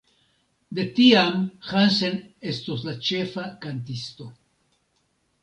[0.77, 1.35] De tiam
[1.73, 2.17] Hansen
[2.53, 4.29] estos la ĉefa kantisto.